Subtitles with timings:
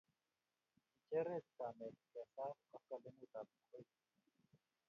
[0.93, 3.89] Kicherech kamet ke saa koskoleng'utab kwekeny